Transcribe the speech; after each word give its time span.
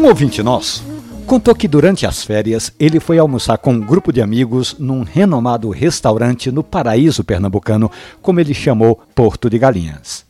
Um 0.00 0.06
ouvinte 0.06 0.42
nosso 0.42 0.84
contou 1.26 1.54
que 1.54 1.66
durante 1.66 2.06
as 2.06 2.22
férias 2.22 2.72
ele 2.78 3.00
foi 3.00 3.18
almoçar 3.18 3.58
com 3.58 3.72
um 3.72 3.80
grupo 3.80 4.12
de 4.12 4.20
amigos 4.20 4.76
num 4.78 5.02
renomado 5.02 5.70
restaurante 5.70 6.52
no 6.52 6.62
paraíso 6.62 7.24
pernambucano, 7.24 7.90
como 8.20 8.40
ele 8.40 8.52
chamou 8.52 9.00
Porto 9.14 9.48
de 9.48 9.58
Galinhas. 9.58 10.26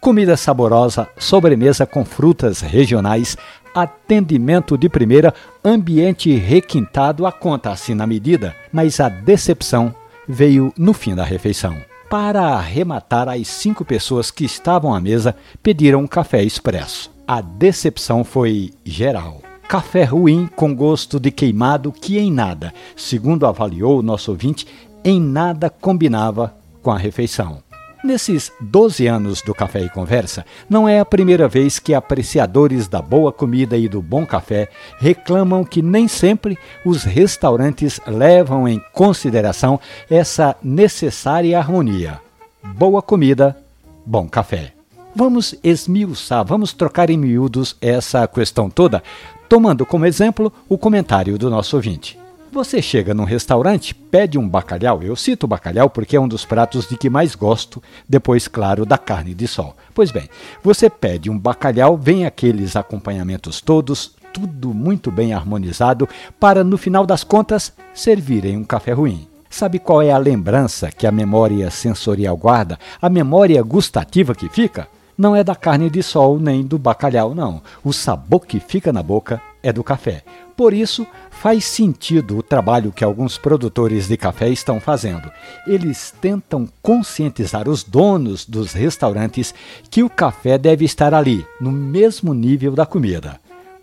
Comida 0.00 0.36
saborosa, 0.36 1.08
sobremesa 1.16 1.86
com 1.86 2.04
frutas 2.04 2.60
regionais, 2.60 3.36
atendimento 3.74 4.76
de 4.76 4.88
primeira, 4.88 5.32
ambiente 5.64 6.34
requintado 6.34 7.26
a 7.26 7.32
conta 7.32 7.70
assim 7.70 7.94
na 7.94 8.06
medida, 8.06 8.54
mas 8.70 9.00
a 9.00 9.08
decepção 9.08 9.94
veio 10.28 10.72
no 10.76 10.92
fim 10.92 11.14
da 11.14 11.24
refeição. 11.24 11.74
Para 12.14 12.50
arrematar, 12.50 13.28
as 13.28 13.48
cinco 13.48 13.84
pessoas 13.84 14.30
que 14.30 14.44
estavam 14.44 14.94
à 14.94 15.00
mesa 15.00 15.34
pediram 15.60 15.98
um 15.98 16.06
café 16.06 16.44
expresso. 16.44 17.10
A 17.26 17.40
decepção 17.40 18.22
foi 18.22 18.72
geral. 18.84 19.42
Café 19.66 20.04
ruim 20.04 20.48
com 20.54 20.72
gosto 20.76 21.18
de 21.18 21.32
queimado 21.32 21.90
que 21.90 22.16
em 22.16 22.30
nada, 22.30 22.72
segundo 22.94 23.48
avaliou 23.48 23.98
o 23.98 24.02
nosso 24.02 24.30
ouvinte, 24.30 24.64
em 25.04 25.20
nada 25.20 25.68
combinava 25.68 26.54
com 26.84 26.92
a 26.92 26.96
refeição. 26.96 27.63
Nesses 28.04 28.52
12 28.60 29.06
anos 29.06 29.40
do 29.40 29.54
Café 29.54 29.80
e 29.80 29.88
Conversa, 29.88 30.44
não 30.68 30.86
é 30.86 31.00
a 31.00 31.06
primeira 31.06 31.48
vez 31.48 31.78
que 31.78 31.94
apreciadores 31.94 32.86
da 32.86 33.00
boa 33.00 33.32
comida 33.32 33.78
e 33.78 33.88
do 33.88 34.02
bom 34.02 34.26
café 34.26 34.68
reclamam 34.98 35.64
que 35.64 35.80
nem 35.80 36.06
sempre 36.06 36.58
os 36.84 37.02
restaurantes 37.02 37.98
levam 38.06 38.68
em 38.68 38.78
consideração 38.92 39.80
essa 40.10 40.54
necessária 40.62 41.58
harmonia. 41.58 42.20
Boa 42.62 43.00
comida, 43.00 43.56
bom 44.04 44.28
café. 44.28 44.74
Vamos 45.16 45.54
esmiuçar, 45.64 46.44
vamos 46.44 46.74
trocar 46.74 47.08
em 47.08 47.16
miúdos 47.16 47.74
essa 47.80 48.28
questão 48.28 48.68
toda, 48.68 49.02
tomando 49.48 49.86
como 49.86 50.04
exemplo 50.04 50.52
o 50.68 50.76
comentário 50.76 51.38
do 51.38 51.48
nosso 51.48 51.74
ouvinte. 51.74 52.18
Você 52.54 52.80
chega 52.80 53.12
num 53.12 53.24
restaurante, 53.24 53.92
pede 53.92 54.38
um 54.38 54.48
bacalhau. 54.48 55.02
Eu 55.02 55.16
cito 55.16 55.44
bacalhau 55.44 55.90
porque 55.90 56.14
é 56.14 56.20
um 56.20 56.28
dos 56.28 56.44
pratos 56.44 56.86
de 56.88 56.96
que 56.96 57.10
mais 57.10 57.34
gosto, 57.34 57.82
depois, 58.08 58.46
claro, 58.46 58.86
da 58.86 58.96
carne 58.96 59.34
de 59.34 59.48
sol. 59.48 59.76
Pois 59.92 60.12
bem, 60.12 60.30
você 60.62 60.88
pede 60.88 61.28
um 61.28 61.36
bacalhau, 61.36 61.96
vem 61.96 62.24
aqueles 62.24 62.76
acompanhamentos 62.76 63.60
todos, 63.60 64.14
tudo 64.32 64.72
muito 64.72 65.10
bem 65.10 65.34
harmonizado, 65.34 66.08
para 66.38 66.62
no 66.62 66.78
final 66.78 67.04
das 67.04 67.24
contas 67.24 67.72
servirem 67.92 68.56
um 68.56 68.62
café 68.62 68.92
ruim. 68.92 69.26
Sabe 69.50 69.80
qual 69.80 70.00
é 70.00 70.12
a 70.12 70.18
lembrança 70.18 70.92
que 70.92 71.08
a 71.08 71.12
memória 71.12 71.68
sensorial 71.72 72.36
guarda? 72.36 72.78
A 73.02 73.10
memória 73.10 73.60
gustativa 73.64 74.32
que 74.32 74.48
fica? 74.48 74.86
Não 75.18 75.34
é 75.34 75.42
da 75.42 75.56
carne 75.56 75.90
de 75.90 76.04
sol 76.04 76.38
nem 76.38 76.62
do 76.62 76.78
bacalhau, 76.78 77.34
não. 77.34 77.60
O 77.82 77.92
sabor 77.92 78.46
que 78.46 78.60
fica 78.60 78.92
na 78.92 79.02
boca 79.02 79.42
é 79.64 79.72
do 79.72 79.82
café. 79.82 80.22
Por 80.56 80.72
isso, 80.72 81.06
faz 81.30 81.64
sentido 81.64 82.38
o 82.38 82.42
trabalho 82.42 82.92
que 82.92 83.02
alguns 83.02 83.36
produtores 83.36 84.06
de 84.06 84.16
café 84.16 84.48
estão 84.48 84.78
fazendo. 84.78 85.30
Eles 85.66 86.14
tentam 86.20 86.68
conscientizar 86.80 87.68
os 87.68 87.82
donos 87.82 88.44
dos 88.44 88.72
restaurantes 88.72 89.52
que 89.90 90.02
o 90.02 90.10
café 90.10 90.56
deve 90.56 90.84
estar 90.84 91.12
ali, 91.12 91.44
no 91.60 91.72
mesmo 91.72 92.32
nível 92.32 92.72
da 92.72 92.86
comida. 92.86 93.40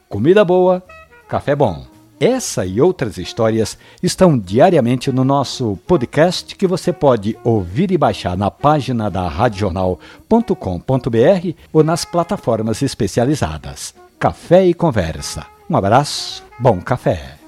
Comida 0.07 0.45
boa, 0.45 0.81
café 1.27 1.55
bom. 1.55 1.85
Essa 2.19 2.65
e 2.67 2.79
outras 2.79 3.17
histórias 3.17 3.77
estão 4.03 4.37
diariamente 4.37 5.11
no 5.11 5.23
nosso 5.23 5.79
podcast 5.87 6.55
que 6.55 6.67
você 6.67 6.93
pode 6.93 7.35
ouvir 7.43 7.91
e 7.91 7.97
baixar 7.97 8.37
na 8.37 8.51
página 8.51 9.09
da 9.09 9.27
radiojornal.com.br 9.27 11.55
ou 11.73 11.83
nas 11.83 12.05
plataformas 12.05 12.83
especializadas. 12.83 13.95
Café 14.19 14.67
e 14.67 14.73
Conversa. 14.75 15.47
Um 15.71 15.77
abraço, 15.77 16.43
bom 16.59 16.81
café. 16.81 17.40